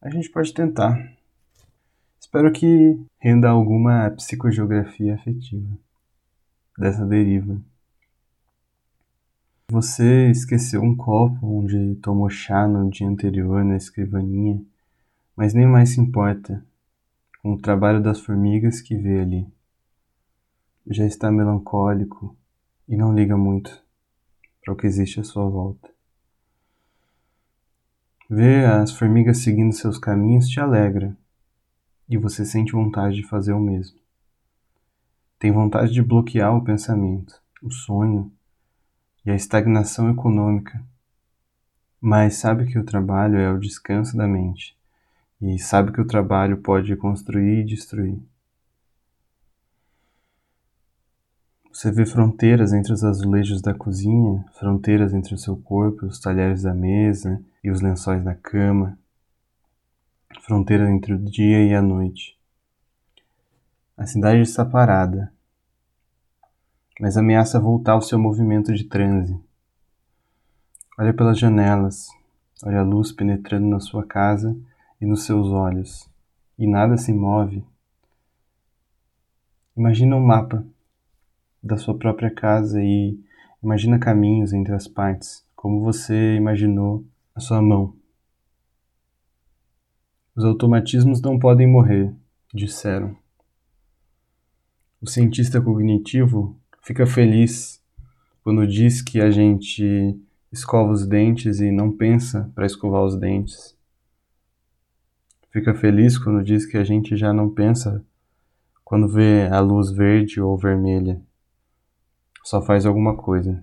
A 0.00 0.10
gente 0.10 0.30
pode 0.30 0.52
tentar. 0.52 0.96
Espero 2.20 2.52
que 2.52 3.00
renda 3.18 3.48
alguma 3.48 4.10
psicogeografia 4.10 5.14
afetiva 5.14 5.78
dessa 6.76 7.04
deriva. 7.04 7.58
Você 9.70 10.30
esqueceu 10.30 10.80
um 10.80 10.96
copo 10.96 11.46
onde 11.46 11.96
tomou 11.96 12.30
chá 12.30 12.66
no 12.66 12.88
dia 12.88 13.06
anterior 13.06 13.62
na 13.62 13.76
escrivaninha, 13.76 14.64
mas 15.36 15.52
nem 15.52 15.66
mais 15.66 15.90
se 15.90 16.00
importa 16.00 16.64
com 17.42 17.52
o 17.52 17.60
trabalho 17.60 18.02
das 18.02 18.18
formigas 18.18 18.80
que 18.80 18.96
vê 18.96 19.20
ali. 19.20 19.46
Já 20.86 21.04
está 21.04 21.30
melancólico 21.30 22.34
e 22.88 22.96
não 22.96 23.14
liga 23.14 23.36
muito 23.36 23.84
para 24.64 24.72
o 24.72 24.76
que 24.76 24.86
existe 24.86 25.20
à 25.20 25.24
sua 25.24 25.46
volta. 25.46 25.90
Ver 28.30 28.64
as 28.70 28.90
formigas 28.92 29.42
seguindo 29.42 29.74
seus 29.74 29.98
caminhos 29.98 30.48
te 30.48 30.58
alegra 30.58 31.14
e 32.08 32.16
você 32.16 32.42
sente 32.46 32.72
vontade 32.72 33.16
de 33.16 33.28
fazer 33.28 33.52
o 33.52 33.60
mesmo. 33.60 33.98
Tem 35.38 35.52
vontade 35.52 35.92
de 35.92 36.02
bloquear 36.02 36.56
o 36.56 36.64
pensamento, 36.64 37.38
o 37.62 37.70
sonho 37.70 38.32
e 39.28 39.30
a 39.30 39.34
estagnação 39.34 40.10
econômica, 40.10 40.82
mas 42.00 42.36
sabe 42.36 42.64
que 42.64 42.78
o 42.78 42.84
trabalho 42.84 43.36
é 43.36 43.52
o 43.52 43.60
descanso 43.60 44.16
da 44.16 44.26
mente 44.26 44.74
e 45.38 45.58
sabe 45.58 45.92
que 45.92 46.00
o 46.00 46.06
trabalho 46.06 46.56
pode 46.62 46.96
construir 46.96 47.60
e 47.60 47.64
destruir. 47.64 48.18
Você 51.70 51.92
vê 51.92 52.06
fronteiras 52.06 52.72
entre 52.72 52.90
os 52.90 53.04
azulejos 53.04 53.60
da 53.60 53.74
cozinha, 53.74 54.46
fronteiras 54.58 55.12
entre 55.12 55.34
o 55.34 55.38
seu 55.38 55.58
corpo, 55.58 56.06
os 56.06 56.18
talheres 56.18 56.62
da 56.62 56.72
mesa 56.72 57.38
e 57.62 57.70
os 57.70 57.82
lençóis 57.82 58.24
da 58.24 58.34
cama, 58.34 58.98
fronteira 60.40 60.90
entre 60.90 61.12
o 61.12 61.18
dia 61.18 61.62
e 61.66 61.74
a 61.74 61.82
noite. 61.82 62.34
A 63.94 64.06
cidade 64.06 64.40
está 64.40 64.64
parada, 64.64 65.30
mas 66.98 67.16
ameaça 67.16 67.60
voltar 67.60 67.92
ao 67.92 68.02
seu 68.02 68.18
movimento 68.18 68.74
de 68.74 68.84
transe. 68.84 69.38
Olha 70.98 71.14
pelas 71.14 71.38
janelas, 71.38 72.08
olha 72.64 72.80
a 72.80 72.84
luz 72.84 73.12
penetrando 73.12 73.66
na 73.66 73.78
sua 73.78 74.04
casa 74.04 74.56
e 75.00 75.06
nos 75.06 75.24
seus 75.24 75.48
olhos, 75.48 76.10
e 76.58 76.66
nada 76.66 76.96
se 76.96 77.12
move. 77.12 77.64
Imagina 79.76 80.16
um 80.16 80.26
mapa 80.26 80.66
da 81.62 81.76
sua 81.76 81.96
própria 81.96 82.30
casa 82.30 82.82
e 82.82 83.16
imagina 83.62 83.98
caminhos 83.98 84.52
entre 84.52 84.74
as 84.74 84.88
partes, 84.88 85.46
como 85.54 85.80
você 85.80 86.34
imaginou 86.34 87.04
a 87.32 87.40
sua 87.40 87.62
mão. 87.62 87.94
Os 90.34 90.44
automatismos 90.44 91.20
não 91.20 91.38
podem 91.38 91.66
morrer, 91.66 92.12
disseram. 92.52 93.16
O 95.00 95.08
cientista 95.08 95.60
cognitivo 95.60 96.56
fica 96.88 97.06
feliz 97.06 97.84
quando 98.42 98.66
diz 98.66 99.02
que 99.02 99.20
a 99.20 99.30
gente 99.30 100.18
escova 100.50 100.90
os 100.90 101.06
dentes 101.06 101.60
e 101.60 101.70
não 101.70 101.94
pensa 101.94 102.50
para 102.54 102.64
escovar 102.64 103.02
os 103.02 103.14
dentes. 103.14 103.76
Fica 105.50 105.74
feliz 105.74 106.16
quando 106.16 106.42
diz 106.42 106.64
que 106.64 106.78
a 106.78 106.84
gente 106.84 107.14
já 107.14 107.30
não 107.30 107.50
pensa 107.50 108.02
quando 108.82 109.06
vê 109.06 109.48
a 109.52 109.60
luz 109.60 109.90
verde 109.90 110.40
ou 110.40 110.56
vermelha. 110.56 111.20
Só 112.42 112.62
faz 112.62 112.86
alguma 112.86 113.14
coisa 113.14 113.62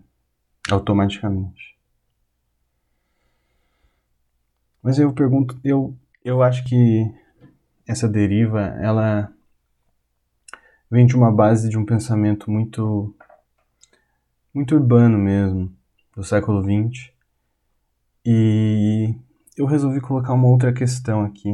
automaticamente. 0.70 1.76
Mas 4.84 5.00
eu 5.00 5.12
pergunto, 5.12 5.60
eu 5.64 5.98
eu 6.24 6.44
acho 6.44 6.64
que 6.66 7.12
essa 7.88 8.08
deriva, 8.08 8.62
ela 8.80 9.35
vem 10.90 11.06
de 11.06 11.16
uma 11.16 11.32
base 11.32 11.70
de 11.70 11.78
um 11.78 11.86
pensamento 11.86 12.50
muito 12.50 13.16
muito 14.54 14.74
urbano 14.74 15.18
mesmo, 15.18 15.70
do 16.16 16.24
século 16.24 16.64
XX. 16.64 17.12
E 18.26 19.14
eu 19.58 19.66
resolvi 19.66 20.00
colocar 20.00 20.34
uma 20.34 20.48
outra 20.48 20.72
questão 20.72 21.26
aqui, 21.26 21.54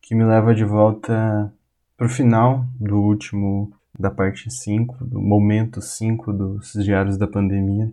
que 0.00 0.14
me 0.14 0.24
leva 0.24 0.54
de 0.54 0.64
volta 0.64 1.52
para 1.96 2.06
o 2.06 2.10
final 2.10 2.66
do 2.80 2.96
último, 2.96 3.72
da 3.98 4.10
parte 4.10 4.50
5, 4.50 5.04
do 5.04 5.20
momento 5.20 5.82
5 5.82 6.32
dos 6.32 6.72
Diários 6.72 7.18
da 7.18 7.26
Pandemia, 7.26 7.92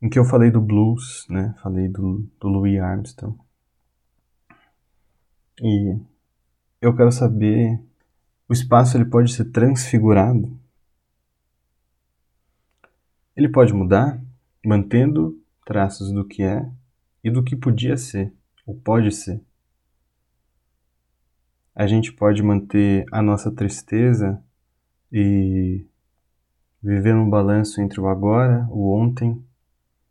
em 0.00 0.08
que 0.08 0.18
eu 0.18 0.24
falei 0.24 0.50
do 0.50 0.60
blues, 0.60 1.26
né? 1.28 1.54
Falei 1.62 1.88
do, 1.88 2.26
do 2.40 2.48
Louis 2.48 2.80
Armstrong. 2.80 3.38
E 5.62 5.96
eu 6.80 6.94
quero 6.94 7.12
saber, 7.12 7.78
o 8.48 8.52
espaço 8.52 8.96
ele 8.96 9.04
pode 9.04 9.32
ser 9.32 9.46
transfigurado? 9.46 10.58
Ele 13.36 13.48
pode 13.48 13.72
mudar 13.72 14.22
mantendo 14.64 15.40
traços 15.64 16.12
do 16.12 16.24
que 16.24 16.42
é 16.42 16.70
e 17.22 17.30
do 17.30 17.42
que 17.42 17.56
podia 17.56 17.96
ser, 17.96 18.32
ou 18.66 18.74
pode 18.74 19.10
ser. 19.12 19.40
A 21.74 21.86
gente 21.86 22.12
pode 22.12 22.42
manter 22.42 23.04
a 23.10 23.20
nossa 23.20 23.50
tristeza 23.50 24.42
e 25.10 25.86
viver 26.82 27.14
num 27.14 27.28
balanço 27.28 27.80
entre 27.80 28.00
o 28.00 28.06
agora, 28.06 28.66
o 28.70 28.94
ontem, 28.94 29.42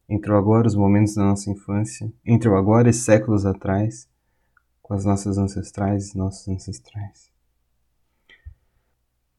entre 0.10 0.32
o 0.32 0.36
agora, 0.36 0.68
os 0.68 0.76
momentos 0.76 1.16
da 1.16 1.24
nossa 1.24 1.50
infância, 1.50 2.12
entre 2.26 2.50
o 2.50 2.58
agora 2.58 2.90
e 2.90 2.94
séculos 2.94 3.46
atrás, 3.46 4.10
com 4.82 4.94
as 4.94 5.06
nossas 5.06 5.38
ancestrais 5.38 6.14
e 6.14 6.18
nossos 6.18 6.48
ancestrais. 6.48 7.33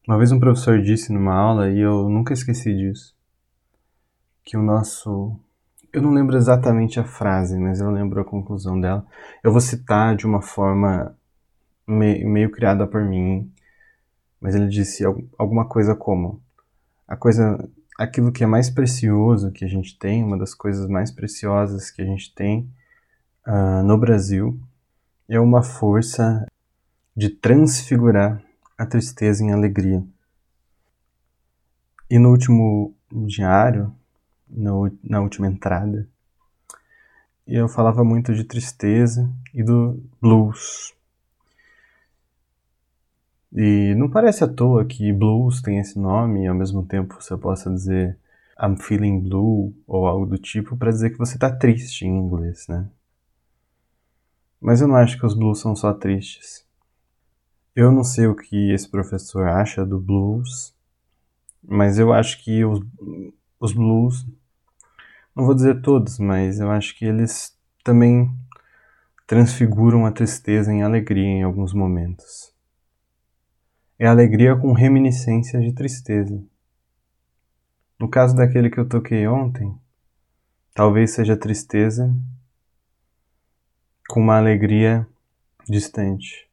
Uma 0.06 0.18
vez 0.18 0.30
um 0.30 0.38
professor 0.38 0.82
disse 0.82 1.10
numa 1.10 1.32
aula, 1.32 1.70
e 1.70 1.80
eu 1.80 2.10
nunca 2.10 2.34
esqueci 2.34 2.74
disso, 2.74 3.16
que 4.44 4.54
o 4.54 4.62
nosso. 4.62 5.34
Eu 5.90 6.02
não 6.02 6.10
lembro 6.10 6.36
exatamente 6.36 7.00
a 7.00 7.04
frase, 7.04 7.56
mas 7.56 7.80
eu 7.80 7.90
lembro 7.90 8.20
a 8.20 8.24
conclusão 8.24 8.78
dela. 8.78 9.06
Eu 9.42 9.50
vou 9.50 9.62
citar 9.62 10.14
de 10.14 10.26
uma 10.26 10.42
forma 10.42 11.16
meio, 11.86 12.28
meio 12.28 12.50
criada 12.50 12.86
por 12.86 13.02
mim, 13.02 13.50
mas 14.38 14.54
ele 14.54 14.68
disse 14.68 15.02
alguma 15.38 15.66
coisa 15.66 15.94
como: 15.94 16.38
a 17.08 17.16
coisa, 17.16 17.66
aquilo 17.98 18.30
que 18.30 18.44
é 18.44 18.46
mais 18.46 18.68
precioso 18.68 19.52
que 19.52 19.64
a 19.64 19.68
gente 19.68 19.98
tem, 19.98 20.22
uma 20.22 20.36
das 20.36 20.54
coisas 20.54 20.86
mais 20.86 21.10
preciosas 21.10 21.90
que 21.90 22.02
a 22.02 22.04
gente 22.04 22.34
tem 22.34 22.70
uh, 23.46 23.82
no 23.82 23.96
Brasil, 23.96 24.60
é 25.26 25.40
uma 25.40 25.62
força 25.62 26.44
de 27.16 27.30
transfigurar 27.30 28.42
a 28.84 28.86
tristeza 28.86 29.42
em 29.42 29.52
alegria. 29.52 30.04
E 32.08 32.18
no 32.18 32.30
último 32.30 32.94
diário, 33.10 33.92
no, 34.48 34.90
na 35.02 35.20
última 35.20 35.46
entrada, 35.46 36.08
eu 37.46 37.68
falava 37.68 38.04
muito 38.04 38.34
de 38.34 38.44
tristeza 38.44 39.30
e 39.52 39.62
do 39.62 40.02
blues. 40.20 40.94
E 43.52 43.94
não 43.96 44.08
parece 44.08 44.44
à 44.44 44.48
toa 44.48 44.84
que 44.84 45.12
blues 45.12 45.62
tem 45.62 45.78
esse 45.78 45.98
nome 45.98 46.44
e 46.44 46.46
ao 46.46 46.54
mesmo 46.54 46.84
tempo 46.84 47.20
você 47.20 47.36
possa 47.36 47.70
dizer 47.70 48.18
I'm 48.60 48.76
feeling 48.76 49.20
blue 49.20 49.74
ou 49.86 50.06
algo 50.06 50.26
do 50.26 50.38
tipo 50.38 50.76
para 50.76 50.90
dizer 50.90 51.10
que 51.10 51.18
você 51.18 51.34
está 51.34 51.50
triste 51.50 52.04
em 52.04 52.16
inglês, 52.16 52.66
né? 52.68 52.88
Mas 54.60 54.80
eu 54.80 54.88
não 54.88 54.96
acho 54.96 55.18
que 55.18 55.26
os 55.26 55.34
blues 55.34 55.60
são 55.60 55.76
só 55.76 55.92
tristes. 55.92 56.64
Eu 57.74 57.90
não 57.90 58.04
sei 58.04 58.26
o 58.26 58.34
que 58.34 58.72
esse 58.72 58.88
professor 58.88 59.48
acha 59.48 59.84
do 59.84 60.00
blues, 60.00 60.74
mas 61.62 61.98
eu 61.98 62.12
acho 62.12 62.42
que 62.42 62.64
os, 62.64 62.80
os 63.58 63.72
blues, 63.72 64.26
não 65.34 65.44
vou 65.44 65.54
dizer 65.54 65.82
todos, 65.82 66.18
mas 66.18 66.60
eu 66.60 66.70
acho 66.70 66.96
que 66.96 67.04
eles 67.04 67.56
também 67.82 68.30
transfiguram 69.26 70.06
a 70.06 70.12
tristeza 70.12 70.72
em 70.72 70.82
alegria 70.82 71.24
em 71.24 71.42
alguns 71.42 71.72
momentos 71.72 72.54
é 73.98 74.06
alegria 74.06 74.56
com 74.56 74.72
reminiscências 74.72 75.62
de 75.62 75.72
tristeza. 75.72 76.42
No 77.98 78.08
caso 78.08 78.34
daquele 78.34 78.68
que 78.68 78.78
eu 78.78 78.88
toquei 78.88 79.26
ontem, 79.26 79.74
talvez 80.74 81.12
seja 81.12 81.36
tristeza 81.36 82.14
com 84.08 84.20
uma 84.20 84.36
alegria 84.36 85.06
distante. 85.68 86.43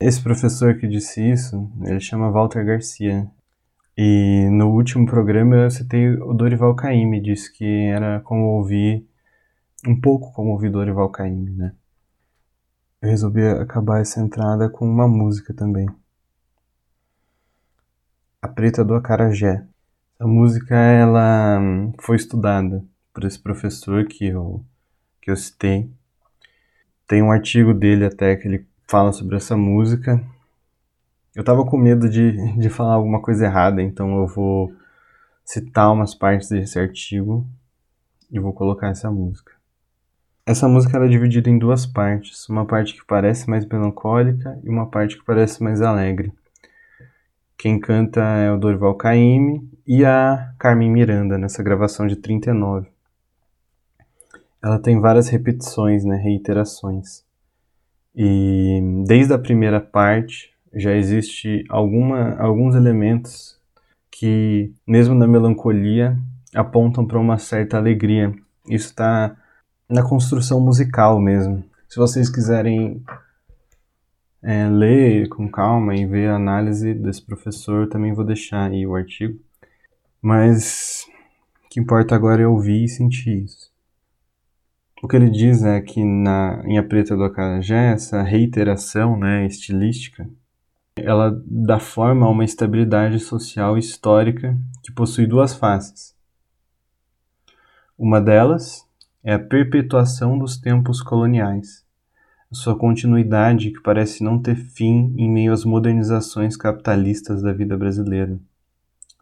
Esse 0.00 0.22
professor 0.22 0.78
que 0.78 0.88
disse 0.88 1.20
isso, 1.30 1.70
ele 1.84 2.00
chama 2.00 2.30
Walter 2.30 2.64
Garcia. 2.64 3.30
E 3.96 4.48
no 4.50 4.70
último 4.70 5.04
programa 5.04 5.56
eu 5.56 5.70
citei 5.70 6.08
o 6.08 6.32
Dorival 6.32 6.74
Caymmi, 6.74 7.20
disse 7.20 7.52
que 7.52 7.86
era 7.88 8.20
como 8.20 8.56
ouvir, 8.56 9.06
um 9.86 10.00
pouco 10.00 10.32
como 10.32 10.52
ouvir 10.52 10.70
Dorival 10.70 11.10
Caymmi, 11.10 11.50
né? 11.50 11.72
eu 13.02 13.08
resolvi 13.08 13.46
acabar 13.46 14.00
essa 14.00 14.20
entrada 14.20 14.68
com 14.68 14.86
uma 14.86 15.08
música 15.08 15.54
também. 15.54 15.86
A 18.42 18.48
Preta 18.48 18.84
do 18.84 18.94
Acarajé. 18.94 19.66
A 20.18 20.26
música 20.26 20.74
ela 20.74 21.58
foi 22.00 22.16
estudada 22.16 22.84
por 23.12 23.24
esse 23.24 23.38
professor 23.38 24.06
que 24.06 24.26
eu, 24.26 24.64
que 25.20 25.30
eu 25.30 25.36
citei. 25.36 25.90
Tem 27.06 27.22
um 27.22 27.32
artigo 27.32 27.72
dele 27.72 28.04
até 28.04 28.36
que 28.36 28.48
ele 28.48 28.69
fala 28.90 29.12
sobre 29.12 29.36
essa 29.36 29.56
música. 29.56 30.20
Eu 31.34 31.44
tava 31.44 31.64
com 31.64 31.78
medo 31.78 32.08
de, 32.08 32.32
de 32.58 32.68
falar 32.68 32.94
alguma 32.94 33.22
coisa 33.22 33.44
errada, 33.44 33.80
então 33.80 34.18
eu 34.18 34.26
vou 34.26 34.74
citar 35.44 35.92
umas 35.92 36.12
partes 36.12 36.48
desse 36.48 36.76
artigo 36.76 37.46
e 38.28 38.40
vou 38.40 38.52
colocar 38.52 38.88
essa 38.88 39.08
música. 39.08 39.52
Essa 40.44 40.66
música 40.66 40.98
é 40.98 41.08
dividida 41.08 41.48
em 41.48 41.56
duas 41.56 41.86
partes, 41.86 42.48
uma 42.48 42.66
parte 42.66 42.94
que 42.94 43.06
parece 43.06 43.48
mais 43.48 43.64
melancólica 43.64 44.58
e 44.64 44.68
uma 44.68 44.90
parte 44.90 45.16
que 45.16 45.24
parece 45.24 45.62
mais 45.62 45.80
alegre. 45.80 46.32
Quem 47.56 47.78
canta 47.78 48.20
é 48.20 48.50
o 48.50 48.58
Dorival 48.58 48.96
Caymmi 48.96 49.70
e 49.86 50.04
a 50.04 50.52
Carmen 50.58 50.90
Miranda 50.90 51.38
nessa 51.38 51.62
gravação 51.62 52.08
de 52.08 52.16
39. 52.16 52.88
Ela 54.60 54.80
tem 54.80 54.98
várias 54.98 55.28
repetições, 55.28 56.04
né, 56.04 56.16
reiterações. 56.16 57.29
E 58.22 58.82
desde 59.06 59.32
a 59.32 59.38
primeira 59.38 59.80
parte 59.80 60.52
já 60.74 60.94
existe 60.94 61.64
alguma, 61.70 62.34
alguns 62.36 62.74
elementos 62.74 63.58
que, 64.10 64.74
mesmo 64.86 65.14
na 65.14 65.26
melancolia, 65.26 66.18
apontam 66.54 67.06
para 67.06 67.18
uma 67.18 67.38
certa 67.38 67.78
alegria. 67.78 68.30
Isso 68.68 68.88
está 68.88 69.34
na 69.88 70.02
construção 70.02 70.60
musical 70.60 71.18
mesmo. 71.18 71.64
Se 71.88 71.96
vocês 71.96 72.28
quiserem 72.28 73.02
é, 74.42 74.68
ler 74.68 75.26
com 75.30 75.50
calma 75.50 75.96
e 75.96 76.04
ver 76.04 76.28
a 76.28 76.36
análise 76.36 76.92
desse 76.92 77.24
professor, 77.24 77.88
também 77.88 78.12
vou 78.12 78.22
deixar 78.22 78.70
aí 78.70 78.86
o 78.86 78.94
artigo. 78.94 79.40
Mas 80.20 81.06
o 81.64 81.70
que 81.70 81.80
importa 81.80 82.14
agora 82.14 82.42
é 82.42 82.46
ouvir 82.46 82.84
e 82.84 82.88
sentir 82.88 83.44
isso. 83.44 83.69
O 85.02 85.08
que 85.08 85.16
ele 85.16 85.30
diz 85.30 85.62
é 85.62 85.80
que 85.80 86.04
na, 86.04 86.62
em 86.66 86.76
A 86.76 86.82
Preta 86.82 87.16
do 87.16 87.24
Acarajé, 87.24 87.92
essa 87.92 88.22
reiteração 88.22 89.18
né, 89.18 89.46
estilística, 89.46 90.28
ela 90.94 91.42
dá 91.46 91.78
forma 91.78 92.26
a 92.26 92.30
uma 92.30 92.44
estabilidade 92.44 93.18
social 93.18 93.78
histórica 93.78 94.58
que 94.82 94.92
possui 94.92 95.26
duas 95.26 95.54
faces. 95.54 96.14
Uma 97.98 98.20
delas 98.20 98.86
é 99.24 99.34
a 99.34 99.38
perpetuação 99.38 100.38
dos 100.38 100.58
tempos 100.58 101.02
coloniais, 101.02 101.84
sua 102.52 102.76
continuidade 102.76 103.70
que 103.70 103.80
parece 103.80 104.24
não 104.24 104.38
ter 104.38 104.56
fim 104.56 105.14
em 105.16 105.30
meio 105.30 105.52
às 105.52 105.64
modernizações 105.64 106.56
capitalistas 106.56 107.42
da 107.42 107.52
vida 107.52 107.76
brasileira. 107.76 108.38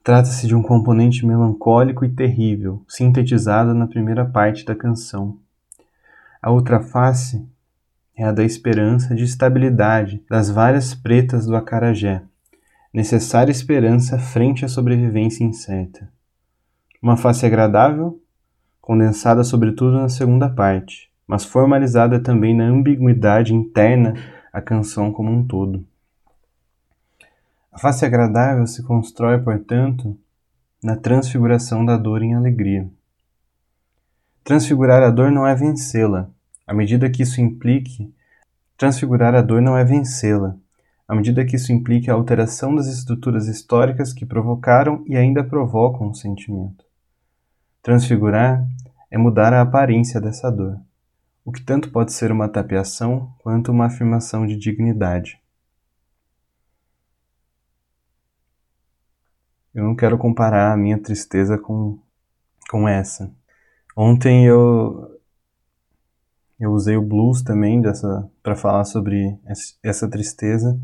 Trata-se 0.03 0.47
de 0.47 0.55
um 0.55 0.63
componente 0.63 1.27
melancólico 1.27 2.05
e 2.05 2.09
terrível, 2.09 2.83
sintetizado 2.89 3.75
na 3.75 3.87
primeira 3.87 4.25
parte 4.25 4.65
da 4.65 4.75
canção. 4.75 5.39
A 6.41 6.51
outra 6.51 6.81
face 6.81 7.45
é 8.17 8.25
a 8.25 8.33
da 8.33 8.45
esperança 8.45 9.15
de 9.15 9.25
estabilidade 9.25 10.25
das 10.31 10.51
várias 10.51 10.95
pretas 10.95 11.47
do 11.47 11.57
acarajé, 11.57 12.23
necessária 12.93 13.51
esperança 13.51 14.19
frente 14.19 14.65
à 14.65 14.69
sobrevivência 14.69 15.45
incerta. 15.45 16.09
Uma 17.03 17.17
face 17.17 17.45
agradável 17.45 18.21
condensada 18.81 19.43
sobretudo 19.45 19.93
na 19.93 20.09
segunda 20.09 20.49
parte, 20.49 21.11
mas 21.27 21.45
formalizada 21.45 22.21
também 22.21 22.57
na 22.57 22.65
ambiguidade 22.65 23.53
interna 23.53 24.15
à 24.53 24.63
canção 24.63 25.13
como 25.13 25.31
um 25.31 25.47
todo. 25.47 25.85
A 27.73 27.79
face 27.79 28.05
agradável 28.05 28.67
se 28.67 28.83
constrói, 28.83 29.39
portanto, 29.39 30.19
na 30.83 30.97
transfiguração 30.97 31.85
da 31.85 31.97
dor 31.97 32.23
em 32.23 32.35
alegria. 32.35 32.89
Transfigurar 34.49 35.03
a 35.03 35.11
dor 35.11 35.31
não 35.31 35.47
é 35.47 35.55
vencê-la, 35.55 36.31
à 36.67 36.73
medida 36.73 37.11
que 37.11 37.23
isso 37.23 37.39
implique. 37.39 38.11
Transfigurar 38.79 39.35
a 39.35 39.43
dor 39.43 39.61
não 39.61 39.77
é 39.77 39.85
vencê-la, 39.85 40.57
à 41.07 41.15
medida 41.15 41.45
que 41.45 41.55
isso 41.55 41.71
implique 41.71 42.11
a 42.11 42.15
alteração 42.15 42.75
das 42.75 42.87
estruturas 42.87 43.47
históricas 43.47 44.15
que 44.15 44.25
provocaram 44.25 45.05
e 45.07 45.19
ainda 45.19 45.45
provocam 45.45 46.09
o 46.09 46.15
sentimento. 46.15 46.83
Transfigurar 47.83 48.67
é 49.11 49.19
mudar 49.19 49.53
a 49.53 49.61
aparência 49.61 50.19
dessa 50.19 50.51
dor, 50.51 50.81
o 51.45 51.53
que 51.53 51.61
tanto 51.61 51.93
pode 51.93 52.15
ser 52.15 52.33
uma 52.33 52.49
tapeação 52.49 53.31
quanto 53.41 53.71
uma 53.71 53.85
afirmação 53.85 54.47
de 54.47 54.57
dignidade. 54.57 55.39
Eu 59.75 59.85
não 59.85 59.95
quero 59.95 60.17
comparar 60.17 60.73
a 60.73 60.77
minha 60.79 60.97
tristeza 60.99 61.59
com, 61.59 61.99
com 62.71 62.89
essa. 62.89 63.31
Ontem 64.01 64.47
eu 64.47 65.21
eu 66.57 66.71
usei 66.71 66.97
o 66.97 67.03
blues 67.03 67.43
também 67.43 67.81
dessa 67.81 68.31
para 68.45 68.55
falar 68.55 68.85
sobre 68.85 69.37
essa 69.83 70.09
tristeza, 70.09 70.81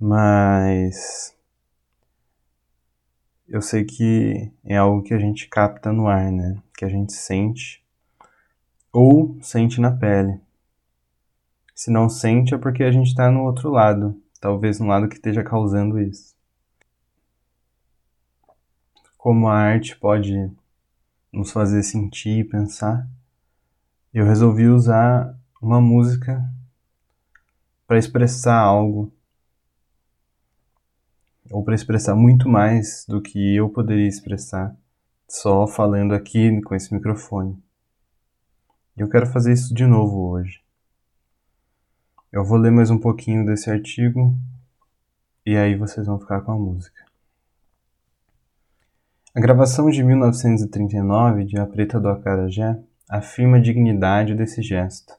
mas 0.00 1.36
eu 3.46 3.60
sei 3.60 3.84
que 3.84 4.50
é 4.64 4.78
algo 4.78 5.02
que 5.02 5.12
a 5.12 5.18
gente 5.18 5.46
capta 5.46 5.92
no 5.92 6.08
ar, 6.08 6.32
né? 6.32 6.56
Que 6.74 6.86
a 6.86 6.88
gente 6.88 7.12
sente 7.12 7.84
ou 8.90 9.36
sente 9.42 9.78
na 9.78 9.90
pele. 9.90 10.40
Se 11.74 11.90
não 11.90 12.08
sente 12.08 12.54
é 12.54 12.56
porque 12.56 12.82
a 12.82 12.90
gente 12.90 13.08
está 13.08 13.30
no 13.30 13.42
outro 13.44 13.68
lado, 13.68 14.18
talvez 14.40 14.80
no 14.80 14.86
lado 14.86 15.06
que 15.06 15.16
esteja 15.16 15.44
causando 15.44 16.00
isso. 16.00 16.34
Como 19.18 19.48
a 19.48 19.54
arte 19.54 19.94
pode 19.98 20.50
nos 21.32 21.50
fazer 21.50 21.82
sentir 21.82 22.40
e 22.40 22.44
pensar, 22.44 23.08
eu 24.12 24.24
resolvi 24.24 24.66
usar 24.66 25.38
uma 25.60 25.80
música 25.80 26.42
para 27.86 27.98
expressar 27.98 28.58
algo 28.58 29.12
ou 31.50 31.64
para 31.64 31.74
expressar 31.74 32.14
muito 32.14 32.48
mais 32.48 33.04
do 33.08 33.20
que 33.20 33.56
eu 33.56 33.68
poderia 33.68 34.08
expressar 34.08 34.76
só 35.28 35.66
falando 35.66 36.14
aqui 36.14 36.60
com 36.62 36.74
esse 36.74 36.92
microfone. 36.92 37.62
E 38.96 39.00
eu 39.00 39.08
quero 39.08 39.26
fazer 39.26 39.52
isso 39.52 39.74
de 39.74 39.86
novo 39.86 40.30
hoje. 40.30 40.60
Eu 42.32 42.44
vou 42.44 42.58
ler 42.58 42.70
mais 42.70 42.90
um 42.90 42.98
pouquinho 42.98 43.44
desse 43.44 43.70
artigo 43.70 44.36
e 45.44 45.56
aí 45.56 45.76
vocês 45.76 46.06
vão 46.06 46.18
ficar 46.18 46.40
com 46.42 46.52
a 46.52 46.58
música. 46.58 47.07
A 49.38 49.40
gravação 49.40 49.88
de 49.88 50.02
1939 50.02 51.44
de 51.44 51.56
A 51.58 51.64
Preta 51.64 52.00
do 52.00 52.08
Acarajé 52.08 52.76
afirma 53.08 53.58
a 53.58 53.60
dignidade 53.60 54.34
desse 54.34 54.60
gesto. 54.62 55.14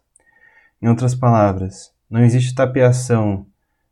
Em 0.82 0.90
outras 0.90 1.16
palavras, 1.16 1.94
não 2.10 2.22
existe 2.22 2.54
tapeação 2.54 3.46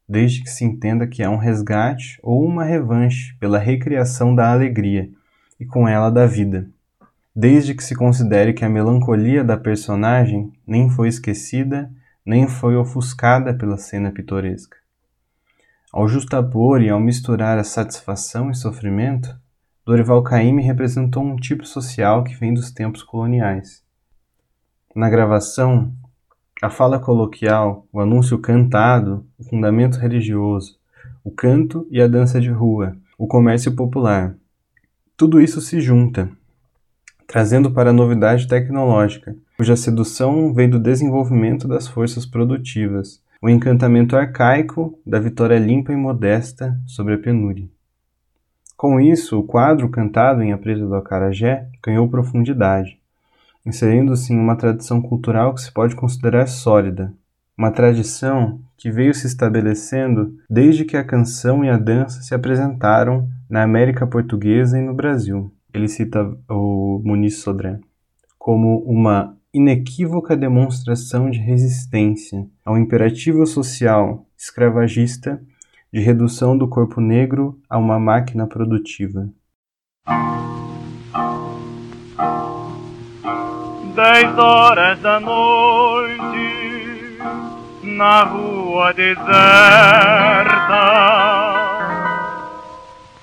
desde 0.06 0.44
que 0.44 0.50
se 0.50 0.66
entenda 0.66 1.08
que 1.08 1.24
é 1.24 1.30
um 1.30 1.38
resgate 1.38 2.20
ou 2.22 2.44
uma 2.44 2.66
revanche 2.66 3.38
pela 3.40 3.58
recriação 3.58 4.36
da 4.36 4.52
alegria 4.52 5.10
e 5.58 5.66
com 5.66 5.88
ela 5.88 6.10
da 6.10 6.26
vida. 6.26 6.68
Desde 7.34 7.74
que 7.74 7.82
se 7.82 7.96
considere 7.96 8.52
que 8.52 8.66
a 8.66 8.70
melancolia 8.70 9.46
da 9.46 9.56
personagem 9.56 10.52
nem 10.68 10.90
foi 10.90 11.08
esquecida, 11.08 11.90
nem 12.26 12.50
foi 12.50 12.76
ofuscada 12.76 13.54
pela 13.54 13.78
cena 13.78 14.12
pitoresca. 14.12 14.76
Ao 15.90 16.06
justapor 16.06 16.82
e 16.82 16.90
ao 16.90 17.00
misturar 17.00 17.58
a 17.58 17.64
satisfação 17.64 18.52
e 18.52 18.56
sofrimento, 18.56 19.34
Dorival 19.88 20.22
Caymmi 20.22 20.62
representou 20.64 21.24
um 21.24 21.38
tipo 21.38 21.66
social 21.66 22.22
que 22.22 22.36
vem 22.36 22.54
dos 22.54 22.72
tempos 22.72 23.02
coloniais. 23.02 23.82
Na 24.94 25.10
gravação, 25.10 25.94
a 26.62 26.70
fala 26.70 27.00
coloquial, 27.00 27.88
o 27.90 28.02
anúncio 28.02 28.38
cantado, 28.38 29.26
o 29.40 29.46
fundamento 29.46 29.98
religioso, 29.98 30.78
o 31.24 31.32
canto 31.32 31.88
e 31.90 32.02
a 32.02 32.08
dança 32.08 32.42
de 32.42 32.50
rua, 32.50 32.98
o 33.18 33.28
comércio 33.28 33.78
popular. 33.78 34.36
Tudo 35.16 35.40
isso 35.40 35.62
se 35.62 35.80
junta, 35.80 36.30
trazendo 37.26 37.72
para 37.72 37.92
a 37.92 37.94
novidade 37.94 38.46
tecnológica, 38.46 39.38
cuja 39.56 39.78
sedução 39.78 40.54
vem 40.54 40.70
do 40.70 40.82
desenvolvimento 40.82 41.66
das 41.66 41.88
forças 41.88 42.26
produtivas, 42.26 43.24
o 43.42 43.48
encantamento 43.48 44.18
arcaico 44.18 45.00
da 45.06 45.18
vitória 45.18 45.58
limpa 45.58 45.94
e 45.94 45.96
modesta 45.96 46.78
sobre 46.86 47.14
a 47.14 47.18
penúria. 47.18 47.70
Com 48.78 49.02
isso, 49.02 49.40
o 49.40 49.44
quadro 49.44 49.90
cantado 49.90 50.42
em 50.42 50.54
A 50.54 50.58
Presa 50.58 50.86
do 50.86 50.96
Acarajé 50.96 51.68
ganhou 51.84 52.08
profundidade 52.08 52.98
inserindo-se 53.68 54.32
em 54.32 54.40
uma 54.40 54.56
tradição 54.56 55.02
cultural 55.02 55.54
que 55.54 55.60
se 55.62 55.72
pode 55.72 55.94
considerar 55.94 56.48
sólida, 56.48 57.14
uma 57.58 57.70
tradição 57.70 58.62
que 58.78 58.90
veio 58.90 59.14
se 59.14 59.28
estabelecendo 59.28 60.38
desde 60.50 60.86
que 60.86 60.96
a 60.96 61.04
canção 61.04 61.66
e 61.66 61.70
a 61.70 61.76
dança 61.76 62.22
se 62.22 62.34
apresentaram 62.34 63.28
na 63.50 63.64
América 63.64 64.08
Portuguesa 64.08 64.80
e 64.80 64.82
no 64.82 64.94
Brasil. 64.94 65.52
Ele 65.74 65.90
cita 65.90 66.24
o 66.50 67.02
Muniz 67.04 67.40
Sodré 67.40 67.80
como 68.40 68.80
uma 68.84 69.36
inequívoca 69.54 70.38
demonstração 70.38 71.30
de 71.30 71.40
resistência 71.40 72.48
ao 72.64 72.78
imperativo 72.78 73.46
social 73.46 74.26
escravagista 74.38 75.42
de 75.92 76.00
redução 76.00 76.58
do 76.58 76.68
corpo 76.68 77.02
negro 77.02 77.60
a 77.70 77.78
uma 77.78 78.00
máquina 78.00 78.48
produtiva 78.48 79.30
dez 83.98 84.38
horas 84.38 85.00
da 85.00 85.20
noite 85.20 87.18
na 87.82 88.24
rua 88.26 88.94
deserta. 88.94 89.26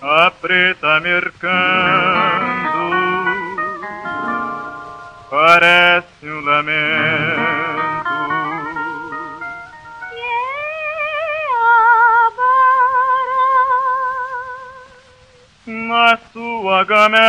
A 0.03 0.33
preta 0.43 0.99
mercando 0.99 1.45
parece 5.31 6.29
um 6.29 6.41
lamento. 6.41 7.14
Na 15.95 16.19
sua 16.33 16.83
gamela 16.83 17.23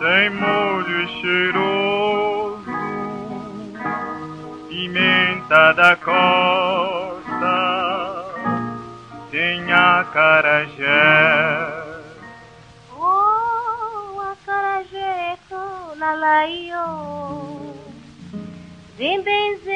tem 0.00 0.28
molho 0.30 1.08
cheiroso, 1.20 2.66
pimenta 4.68 5.72
da 5.72 5.94
costa, 5.94 7.44
tem 9.30 9.72
acarajé. 9.72 11.04
Oh, 12.98 14.20
acarajé, 14.32 15.38
lalaio, 15.96 17.72
vem 18.98 19.22
benzer, 19.22 19.75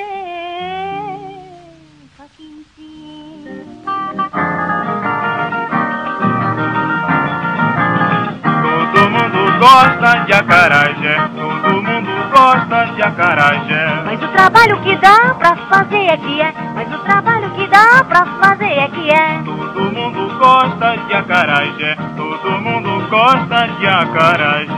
gosta 9.61 10.25
de 10.25 10.33
acarajé, 10.33 11.17
todo 11.37 11.83
mundo 11.83 12.11
gosta 12.33 12.87
de 12.95 13.03
acarajé. 13.03 14.03
Mas 14.07 14.23
o 14.23 14.29
trabalho 14.29 14.81
que 14.81 14.97
dá 14.97 15.35
pra 15.35 15.55
fazer 15.69 16.07
é 16.07 16.17
que 16.17 16.41
é, 16.41 16.55
mas 16.75 16.95
o 16.95 16.99
trabalho 17.01 17.51
que 17.51 17.67
dá 17.67 18.03
pra 18.05 18.27
fazer 18.43 18.73
é 18.73 18.89
que 18.89 19.11
é. 19.11 19.43
Todo 19.45 19.81
mundo 19.93 20.39
gosta 20.39 20.97
de 20.97 21.15
acarajé, 21.15 21.97
todo 22.17 22.51
mundo 22.63 23.07
gosta 23.11 23.69
de 23.79 23.87
acarajé. 23.87 24.71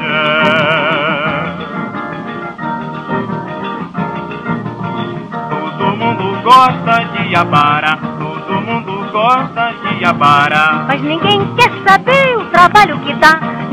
Todo 5.49 5.97
mundo 5.97 6.42
gosta 6.42 7.05
de 7.05 7.37
abara, 7.37 7.99
todo 8.18 8.61
mundo 8.61 9.12
gosta 9.12 9.73
de 9.97 10.05
abara. 10.05 10.85
Mas 10.88 11.01
ninguém 11.03 11.55
quer 11.55 11.71
saber 11.87 12.37
o 12.37 12.45
trabalho 12.47 12.99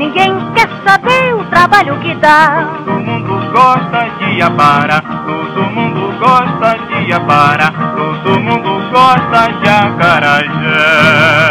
Ninguém 0.00 0.32
quer 0.54 0.66
saber 0.82 1.34
o 1.34 1.44
trabalho 1.50 2.00
que 2.00 2.14
dá. 2.14 2.70
Todo 2.86 3.00
mundo 3.00 3.52
gosta 3.52 4.08
de 4.18 4.40
abara, 4.40 5.02
todo 5.02 5.62
mundo 5.74 6.18
gosta 6.18 6.78
de 6.88 7.12
abara, 7.12 7.70
todo 7.70 8.40
mundo 8.40 8.90
gosta 8.90 9.52
de 9.60 9.68
acarajé. 9.68 11.49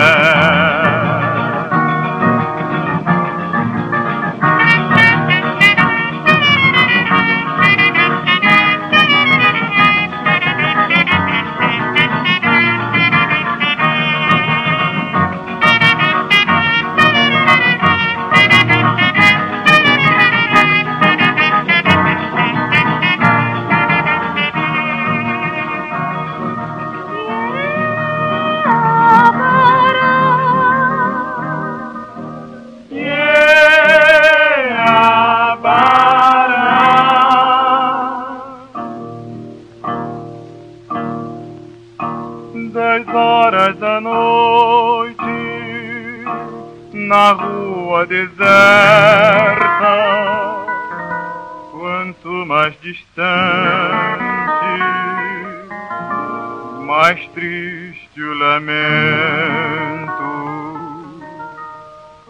tantas 42.90 43.14
horas 43.14 43.78
da 43.78 44.02
noite 44.02 45.22
na 46.92 47.34
rua 47.34 48.06
deserta. 48.08 48.40
Quanto 51.72 52.30
mais 52.48 52.74
distante, 52.82 53.10
mais 56.88 57.28
triste 57.30 58.22
o 58.22 58.34
lamento. 58.34 58.80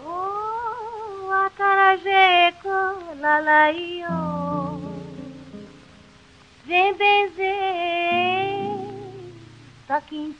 Oh, 0.05 1.31
Acarajé, 1.45 2.53
Lalaiô, 3.21 4.79
vem 6.65 6.93
benzer 6.95 7.58
toque 9.89 10.15
em 10.15 10.35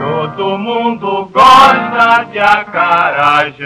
Todo 0.00 0.56
mundo 0.56 1.28
gosta 1.30 2.24
de 2.32 2.38
acarajé. 2.38 3.58